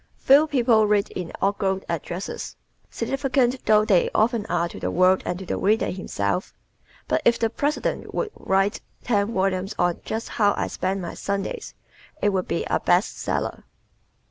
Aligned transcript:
Few 0.17 0.47
people 0.47 0.87
read 0.87 1.11
inaugural 1.11 1.81
addresses, 1.87 2.55
significant 2.89 3.63
though 3.67 3.85
they 3.85 4.09
often 4.15 4.47
are 4.47 4.67
to 4.67 4.79
the 4.79 4.89
world 4.89 5.21
and 5.27 5.37
to 5.37 5.45
the 5.45 5.57
reader 5.59 5.91
himself. 5.91 6.55
But 7.07 7.21
if 7.23 7.37
the 7.37 7.51
President 7.51 8.11
would 8.11 8.31
write 8.33 8.81
ten 9.03 9.31
volumes 9.31 9.75
on 9.77 10.01
"Just 10.03 10.29
How 10.29 10.55
I 10.57 10.65
Spend 10.65 11.03
My 11.03 11.13
Sundays," 11.13 11.75
it 12.19 12.29
would 12.29 12.47
be 12.47 12.65
a 12.65 12.79
"best 12.79 13.15
seller." 13.19 13.63